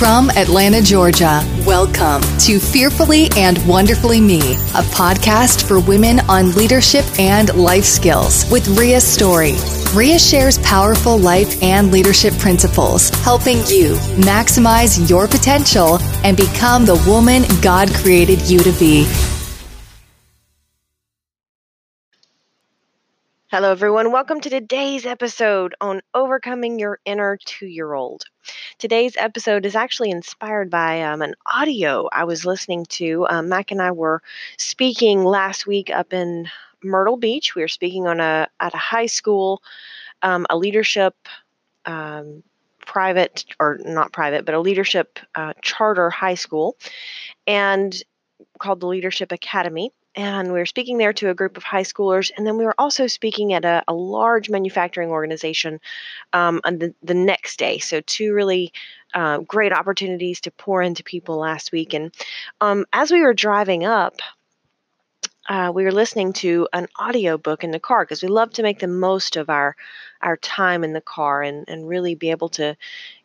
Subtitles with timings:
[0.00, 7.04] From Atlanta, Georgia, welcome to Fearfully and Wonderfully Me, a podcast for women on leadership
[7.18, 9.56] and life skills with Ria Story.
[9.94, 16.96] Ria shares powerful life and leadership principles, helping you maximize your potential and become the
[17.06, 19.06] woman God created you to be.
[23.52, 24.12] Hello, everyone.
[24.12, 28.22] Welcome to today's episode on overcoming your inner two year old.
[28.78, 33.26] Today's episode is actually inspired by um, an audio I was listening to.
[33.28, 34.22] Um, Mac and I were
[34.56, 36.46] speaking last week up in
[36.84, 37.56] Myrtle Beach.
[37.56, 39.64] We were speaking on a at a high school,
[40.22, 41.16] um, a leadership
[41.86, 42.44] um,
[42.86, 46.76] private or not private, but a leadership uh, charter high school,
[47.48, 48.00] and
[48.60, 52.30] called the Leadership Academy and we were speaking there to a group of high schoolers
[52.36, 55.80] and then we were also speaking at a, a large manufacturing organization
[56.32, 57.78] um, on the, the next day.
[57.78, 58.72] So two really
[59.14, 62.12] uh, great opportunities to pour into people last week and
[62.60, 64.20] um, as we were driving up
[65.48, 68.62] uh, we were listening to an audio book in the car because we love to
[68.62, 69.74] make the most of our
[70.22, 72.76] our time in the car and, and really be able to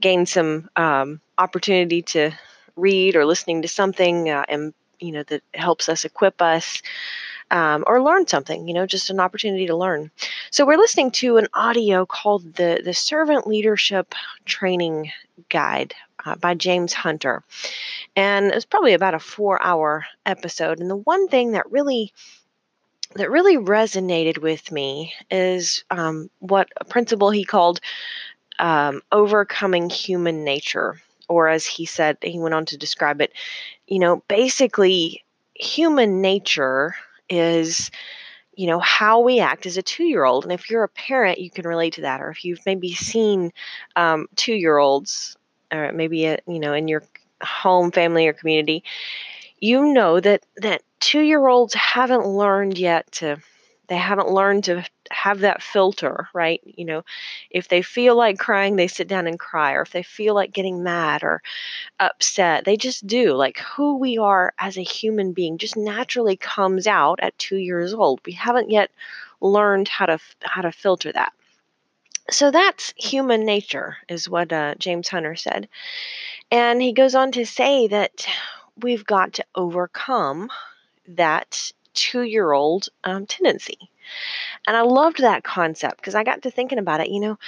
[0.00, 2.30] gain some um, opportunity to
[2.76, 4.72] read or listening to something uh, and
[5.02, 6.80] you know that helps us equip us
[7.50, 10.10] um, or learn something you know just an opportunity to learn.
[10.50, 14.14] So we're listening to an audio called the the servant leadership
[14.44, 15.10] training
[15.48, 17.42] guide uh, by james hunter.
[18.14, 22.12] And it's probably about a four hour episode and the one thing that really
[23.14, 27.80] that really resonated with me is um, what a principle he called
[28.58, 31.00] um, overcoming human nature
[31.32, 33.32] or as he said, he went on to describe it,
[33.86, 36.94] you know, basically human nature
[37.28, 37.90] is
[38.54, 41.38] you know how we act as a two year old and if you're a parent
[41.38, 43.52] you can relate to that or if you've maybe seen
[43.96, 45.36] um, two year olds
[45.72, 47.02] or maybe a, you know in your
[47.42, 48.82] home family or community
[49.60, 53.36] you know that that two year olds haven't learned yet to
[53.92, 56.60] they haven't learned to have that filter, right?
[56.64, 57.02] You know,
[57.50, 60.52] if they feel like crying, they sit down and cry, or if they feel like
[60.52, 61.42] getting mad or
[62.00, 63.34] upset, they just do.
[63.34, 67.92] Like who we are as a human being just naturally comes out at two years
[67.92, 68.20] old.
[68.24, 68.90] We haven't yet
[69.40, 71.32] learned how to how to filter that.
[72.30, 75.68] So that's human nature, is what uh, James Hunter said,
[76.50, 78.26] and he goes on to say that
[78.80, 80.48] we've got to overcome
[81.08, 83.78] that two year old um, tendency.
[84.66, 87.10] And I loved that concept because I got to thinking about it.
[87.10, 87.38] You know,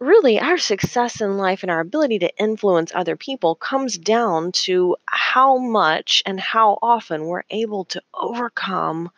[0.00, 4.96] really, our success in life and our ability to influence other people comes down to
[5.06, 9.10] how much and how often we're able to overcome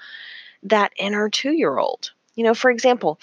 [0.63, 2.13] that inner two year old.
[2.35, 3.19] You know, for example,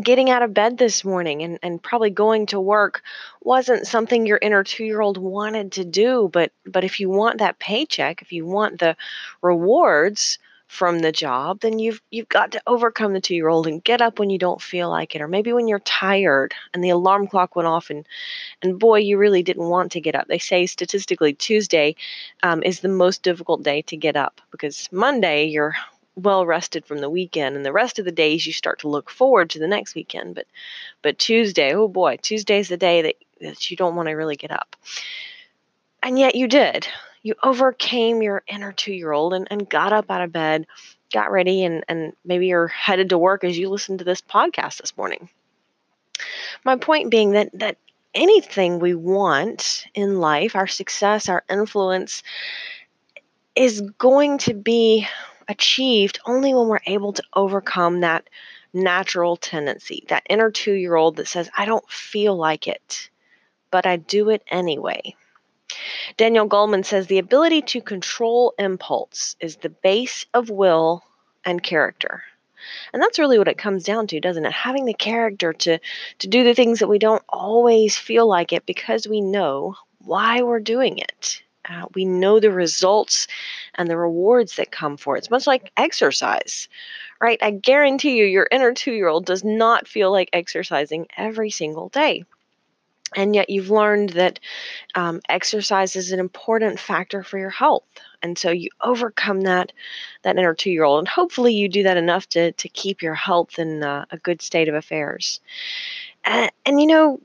[0.00, 3.02] getting out of bed this morning and, and probably going to work
[3.42, 7.38] wasn't something your inner two year old wanted to do but but if you want
[7.38, 8.96] that paycheck if you want the
[9.42, 13.84] rewards from the job then you've you've got to overcome the two year old and
[13.84, 16.88] get up when you don't feel like it or maybe when you're tired and the
[16.88, 18.06] alarm clock went off and
[18.62, 20.26] and boy you really didn't want to get up.
[20.28, 21.94] They say statistically tuesday
[22.42, 25.74] um, is the most difficult day to get up because monday you're
[26.14, 29.10] well rested from the weekend and the rest of the days you start to look
[29.10, 30.46] forward to the next weekend but
[31.00, 34.50] but tuesday oh boy tuesday's the day that, that you don't want to really get
[34.50, 34.76] up.
[36.02, 36.88] And yet you did.
[37.22, 40.66] You overcame your inner two year old and, and got up out of bed
[41.12, 44.80] got ready and, and maybe you're headed to work as you listen to this podcast
[44.80, 45.28] this morning.
[46.64, 47.76] My point being that that
[48.14, 52.22] anything we want in life our success our influence
[53.54, 55.06] is going to be
[55.52, 58.28] achieved only when we're able to overcome that
[58.72, 63.10] natural tendency, that inner two year old that says, I don't feel like it,
[63.70, 65.14] but I do it anyway.
[66.16, 71.02] Daniel Goleman says the ability to control impulse is the base of will
[71.44, 72.22] and character.
[72.92, 74.52] And that's really what it comes down to, doesn't it?
[74.52, 75.78] Having the character to,
[76.20, 80.42] to do the things that we don't always feel like it because we know why
[80.42, 81.42] we're doing it.
[81.68, 83.28] Uh, we know the results
[83.74, 85.18] and the rewards that come for it.
[85.18, 86.68] It's much like exercise,
[87.20, 87.38] right?
[87.42, 91.88] I guarantee you, your inner two year old does not feel like exercising every single
[91.88, 92.24] day.
[93.14, 94.40] And yet, you've learned that
[94.94, 97.84] um, exercise is an important factor for your health,
[98.22, 99.72] and so you overcome that
[100.22, 103.14] that inner two year old, and hopefully, you do that enough to to keep your
[103.14, 105.40] health in uh, a good state of affairs.
[106.24, 107.20] And, and you know,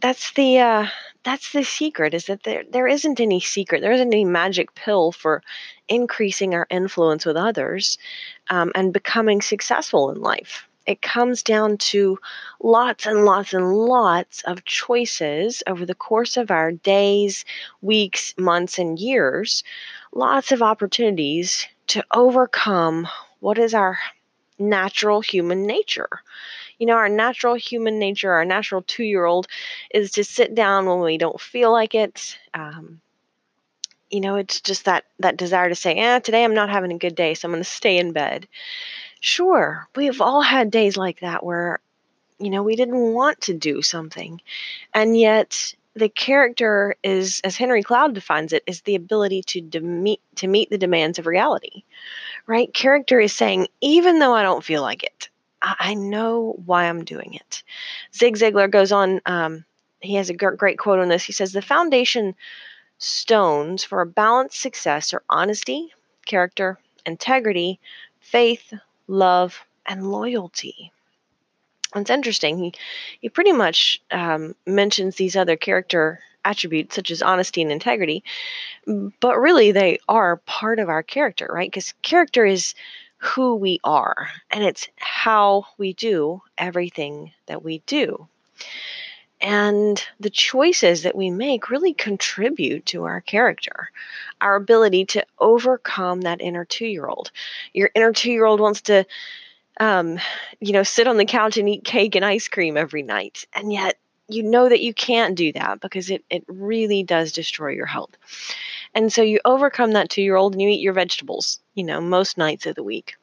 [0.00, 0.86] that's the uh,
[1.24, 5.12] that's the secret is that there there isn't any secret there isn't any magic pill
[5.12, 5.42] for
[5.88, 7.98] increasing our influence with others
[8.50, 12.18] um, and becoming successful in life it comes down to
[12.62, 17.44] lots and lots and lots of choices over the course of our days,
[17.82, 19.62] weeks, months, and years.
[20.14, 23.06] Lots of opportunities to overcome
[23.40, 23.98] what is our
[24.58, 26.08] natural human nature.
[26.78, 29.48] You know, our natural human nature, our natural two year old,
[29.90, 32.38] is to sit down when we don't feel like it.
[32.54, 33.00] Um,
[34.10, 36.98] you know, it's just that that desire to say, "Eh, today I'm not having a
[36.98, 38.46] good day, so I'm going to stay in bed."
[39.20, 41.80] Sure, we've all had days like that where,
[42.38, 44.40] you know, we didn't want to do something,
[44.94, 49.80] and yet the character is, as Henry Cloud defines it, is the ability to de-
[49.80, 51.82] meet to meet the demands of reality.
[52.46, 52.72] Right?
[52.72, 55.28] Character is saying, even though I don't feel like it,
[55.60, 57.62] I, know why I'm doing it.
[58.14, 59.20] Zig Ziglar goes on.
[59.26, 59.64] Um,
[60.00, 61.24] he has a great quote on this.
[61.24, 62.34] He says, "The foundation."
[62.98, 65.88] stones for a balanced success are honesty,
[66.26, 67.80] character, integrity,
[68.20, 68.72] faith,
[69.06, 70.92] love, and loyalty.
[71.94, 72.58] It's interesting.
[72.58, 72.74] He
[73.20, 78.24] he pretty much um, mentions these other character attributes such as honesty and integrity,
[79.20, 81.70] but really they are part of our character, right?
[81.70, 82.74] Because character is
[83.18, 88.28] who we are, and it's how we do everything that we do.
[89.40, 93.90] And the choices that we make really contribute to our character,
[94.40, 97.30] our ability to overcome that inner two year old.
[97.72, 99.04] Your inner two year old wants to,
[99.78, 100.18] um,
[100.60, 103.46] you know, sit on the couch and eat cake and ice cream every night.
[103.52, 103.96] And yet
[104.28, 108.10] you know that you can't do that because it, it really does destroy your health.
[108.94, 112.00] And so you overcome that two year old and you eat your vegetables, you know,
[112.00, 113.16] most nights of the week.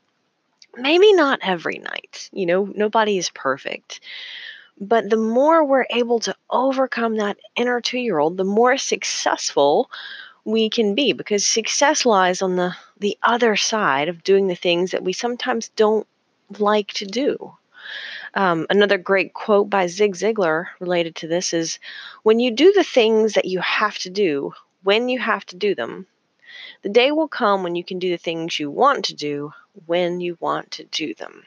[0.78, 4.02] Maybe not every night, you know, nobody is perfect.
[4.80, 9.90] But the more we're able to overcome that inner two year old, the more successful
[10.44, 14.92] we can be because success lies on the, the other side of doing the things
[14.92, 16.06] that we sometimes don't
[16.60, 17.54] like to do.
[18.36, 21.80] Um, another great quote by Zig Ziglar related to this is
[22.24, 24.54] When you do the things that you have to do,
[24.86, 26.06] when you have to do them,
[26.84, 29.52] the day will come when you can do the things you want to do
[29.88, 31.44] when you want to do them.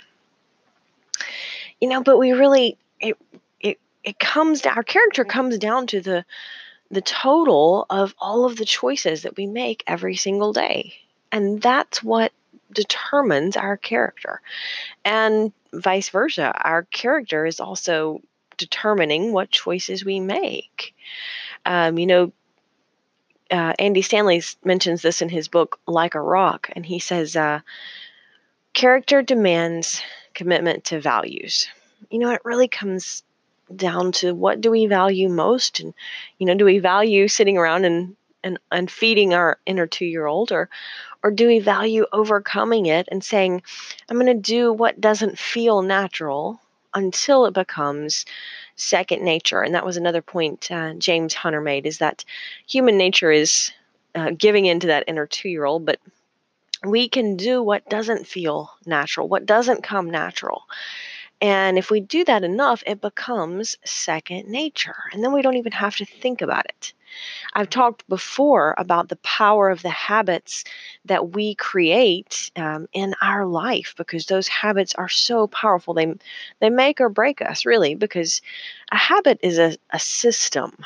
[1.80, 3.16] You know, but we really it
[3.60, 6.24] it it comes to, our character comes down to the
[6.90, 10.94] the total of all of the choices that we make every single day.
[11.30, 12.32] And that's what
[12.72, 14.40] determines our character.
[15.04, 18.20] And vice versa, our character is also
[18.56, 20.94] determining what choices we make.
[21.64, 22.32] Um, you know,
[23.50, 27.60] uh, Andy Stanley mentions this in his book, Like a Rock, and he says, uh,
[28.74, 30.02] character demands
[30.34, 31.68] commitment to values.
[32.10, 33.22] You know, it really comes
[33.74, 35.92] down to what do we value most and
[36.38, 40.26] you know do we value sitting around and and, and feeding our inner two year
[40.26, 40.70] old or
[41.22, 43.60] or do we value overcoming it and saying
[44.08, 46.58] i'm going to do what doesn't feel natural
[46.94, 48.24] until it becomes
[48.78, 52.24] second nature and that was another point uh, james hunter made is that
[52.66, 53.72] human nature is
[54.14, 55.98] uh, giving into that inner two year old but
[56.84, 60.62] we can do what doesn't feel natural what doesn't come natural
[61.40, 64.96] and if we do that enough, it becomes second nature.
[65.12, 66.92] And then we don't even have to think about it.
[67.54, 70.64] I've talked before about the power of the habits
[71.04, 75.94] that we create um, in our life because those habits are so powerful.
[75.94, 76.12] They,
[76.60, 78.42] they make or break us, really, because
[78.92, 80.76] a habit is a, a system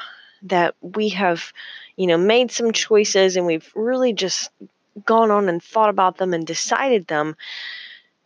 [0.43, 1.53] that we have,
[1.97, 4.51] you know, made some choices and we've really just
[5.07, 7.37] gone on and thought about them and decided them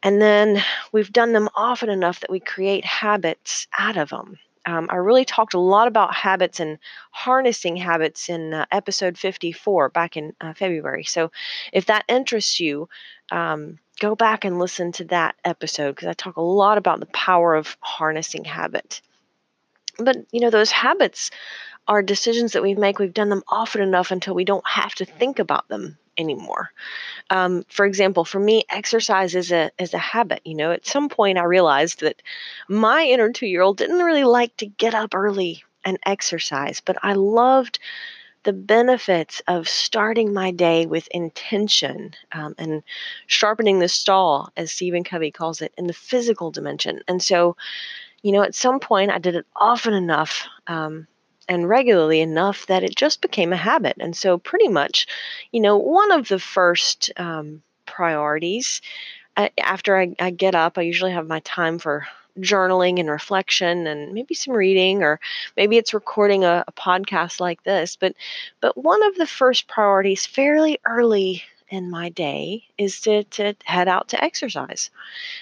[0.03, 0.63] and then
[0.93, 4.39] we've done them often enough that we create habits out of them.
[4.67, 6.79] Um, I really talked a lot about habits and
[7.13, 11.05] harnessing habits in uh, episode 54 back in uh, February.
[11.05, 11.31] So
[11.73, 12.89] if that interests you,
[13.31, 17.07] um, go back and listen to that episode because I talk a lot about the
[17.07, 19.01] power of harnessing habit.
[19.99, 21.31] But, you know, those habits
[21.89, 22.99] are decisions that we make.
[22.99, 26.71] We've done them often enough until we don't have to think about them anymore.
[27.31, 30.41] Um, for example, for me, exercise is a is a habit.
[30.45, 32.23] You know, at some point I realized that
[32.69, 36.97] my inner two year old didn't really like to get up early and exercise, but
[37.03, 37.79] I loved
[38.43, 42.83] the benefits of starting my day with intention um, and
[43.27, 47.01] sharpening the saw, as Stephen Covey calls it, in the physical dimension.
[47.09, 47.57] And so,
[48.23, 51.09] you know, at some point I did it often enough um,
[51.49, 53.97] and regularly enough that it just became a habit.
[54.01, 55.07] And so, pretty much,
[55.53, 58.83] you know, one of the first um, priorities
[59.37, 62.07] uh, after I, I get up, I usually have my time for
[62.39, 65.19] journaling and reflection and maybe some reading or
[65.57, 68.15] maybe it's recording a, a, podcast like this but
[68.61, 73.89] but one of the first priorities fairly early in my day is to, to head
[73.89, 74.91] out to exercise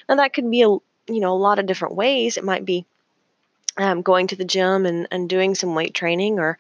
[0.08, 2.36] now that could be a you know, a lot of different ways.
[2.36, 2.86] It might be
[3.76, 6.56] um, going to the gym and, and doing some weight training, or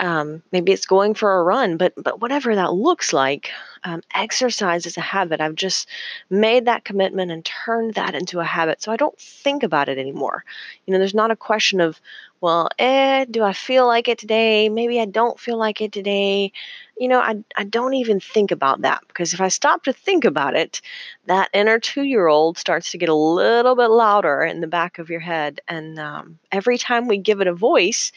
[0.00, 1.76] um, maybe it's going for a run.
[1.76, 3.50] But but whatever that looks like,
[3.84, 5.40] um, exercise is a habit.
[5.40, 5.88] I've just
[6.30, 9.98] made that commitment and turned that into a habit, so I don't think about it
[9.98, 10.44] anymore.
[10.86, 12.00] You know, there's not a question of,
[12.40, 14.68] well, eh, do I feel like it today?
[14.68, 16.52] Maybe I don't feel like it today
[16.98, 20.24] you know, I, I don't even think about that because if I stop to think
[20.24, 20.80] about it,
[21.26, 24.98] that inner two year old starts to get a little bit louder in the back
[24.98, 25.60] of your head.
[25.68, 28.12] And um, every time we give it a voice,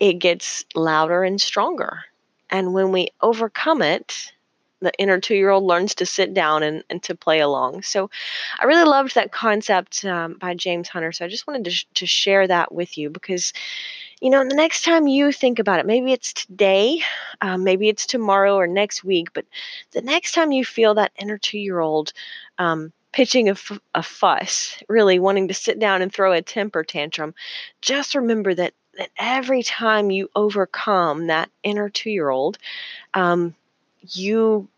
[0.00, 2.00] it gets louder and stronger.
[2.50, 4.32] And when we overcome it,
[4.82, 7.82] the inner two year old learns to sit down and, and to play along.
[7.82, 8.10] So
[8.58, 11.12] I really loved that concept um, by James Hunter.
[11.12, 13.52] So I just wanted to, sh- to share that with you because
[14.22, 17.00] you know, the next time you think about it, maybe it's today,
[17.40, 19.44] um, maybe it's tomorrow or next week, but
[19.90, 22.12] the next time you feel that inner two year old
[22.58, 26.84] um, pitching a, f- a fuss, really wanting to sit down and throw a temper
[26.84, 27.34] tantrum,
[27.80, 32.58] just remember that, that every time you overcome that inner two year old,
[33.14, 33.56] um,
[34.10, 34.68] you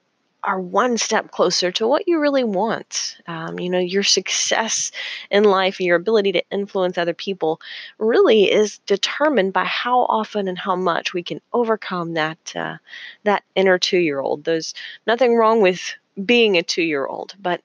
[0.44, 3.16] are one step closer to what you really want.
[3.26, 4.92] Um, you know, your success
[5.30, 7.60] in life and your ability to influence other people
[7.98, 12.76] really is determined by how often and how much we can overcome that uh,
[13.24, 14.44] that inner two year old.
[14.44, 14.74] There's
[15.06, 17.62] nothing wrong with being a two year old, but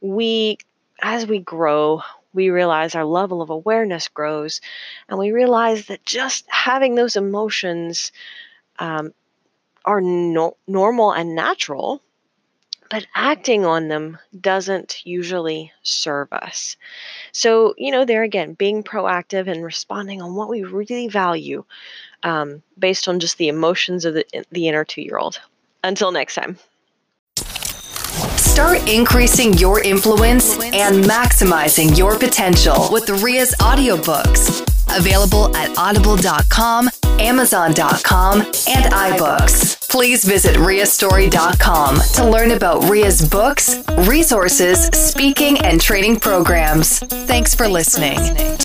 [0.00, 0.58] we,
[1.02, 4.60] as we grow, we realize our level of awareness grows,
[5.08, 8.12] and we realize that just having those emotions
[8.78, 9.12] um,
[9.84, 12.00] are no- normal and natural
[12.90, 16.76] but acting on them doesn't usually serve us.
[17.32, 21.64] So, you know, there again, being proactive and responding on what we really value
[22.24, 25.40] um, based on just the emotions of the, the inner two year old.
[25.82, 26.58] Until next time.
[28.36, 34.66] Start increasing your influence and maximizing your potential with Ria's audiobooks.
[34.94, 39.79] Available at audible.com, amazon.com, and iBooks.
[39.90, 47.00] Please visit riastory.com to learn about Ria's books, resources, speaking, and training programs.
[47.00, 48.18] Thanks for listening.